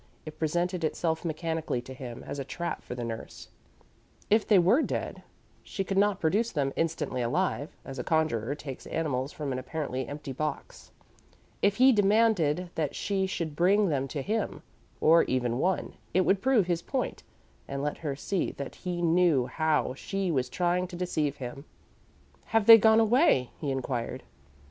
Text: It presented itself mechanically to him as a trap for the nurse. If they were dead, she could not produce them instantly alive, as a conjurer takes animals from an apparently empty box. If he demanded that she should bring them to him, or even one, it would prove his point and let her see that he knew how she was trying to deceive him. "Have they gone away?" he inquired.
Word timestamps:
It 0.25 0.39
presented 0.39 0.83
itself 0.83 1.23
mechanically 1.23 1.79
to 1.83 1.93
him 1.93 2.23
as 2.25 2.39
a 2.39 2.43
trap 2.43 2.81
for 2.81 2.95
the 2.95 3.03
nurse. 3.03 3.49
If 4.31 4.47
they 4.47 4.57
were 4.57 4.81
dead, 4.81 5.21
she 5.61 5.83
could 5.83 5.95
not 5.99 6.19
produce 6.19 6.51
them 6.51 6.73
instantly 6.75 7.21
alive, 7.21 7.69
as 7.85 7.99
a 7.99 8.03
conjurer 8.03 8.55
takes 8.55 8.87
animals 8.87 9.31
from 9.31 9.51
an 9.51 9.59
apparently 9.59 10.07
empty 10.07 10.31
box. 10.31 10.91
If 11.61 11.75
he 11.75 11.91
demanded 11.91 12.71
that 12.73 12.95
she 12.95 13.27
should 13.27 13.55
bring 13.55 13.89
them 13.89 14.07
to 14.07 14.23
him, 14.23 14.63
or 14.99 15.21
even 15.25 15.59
one, 15.59 15.93
it 16.15 16.21
would 16.21 16.41
prove 16.41 16.65
his 16.65 16.81
point 16.81 17.21
and 17.67 17.83
let 17.83 17.99
her 17.99 18.15
see 18.15 18.53
that 18.53 18.73
he 18.73 19.03
knew 19.03 19.45
how 19.45 19.93
she 19.93 20.31
was 20.31 20.49
trying 20.49 20.87
to 20.87 20.95
deceive 20.95 21.35
him. 21.37 21.63
"Have 22.45 22.65
they 22.65 22.79
gone 22.79 22.99
away?" 22.99 23.51
he 23.59 23.69
inquired. 23.69 24.23